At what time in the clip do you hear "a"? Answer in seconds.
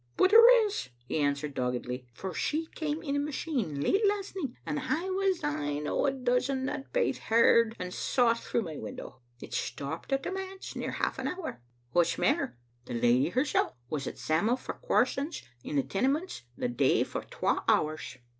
3.15-3.19, 6.07-6.11